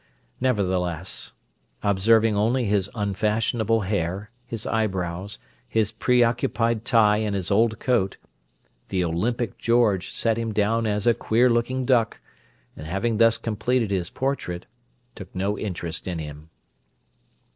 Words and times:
Nevertheless, 0.39 1.33
observing 1.83 2.35
only 2.35 2.65
his 2.65 2.89
unfashionable 2.95 3.81
hair, 3.81 4.31
his 4.47 4.65
eyebrows, 4.65 5.37
his 5.67 5.91
preoccupied 5.91 6.85
tie 6.85 7.17
and 7.17 7.35
his 7.35 7.51
old 7.51 7.77
coat, 7.77 8.17
the 8.89 9.03
olympic 9.03 9.59
George 9.59 10.11
set 10.11 10.37
him 10.39 10.53
down 10.53 10.87
as 10.87 11.05
a 11.05 11.13
queer 11.13 11.51
looking 11.51 11.85
duck, 11.85 12.19
and 12.75 12.87
having 12.87 13.17
thus 13.17 13.37
completed 13.37 13.91
his 13.91 14.09
portrait, 14.09 14.65
took 15.13 15.35
no 15.35 15.55
interest 15.55 16.07
in 16.07 16.17
him. 16.17 16.49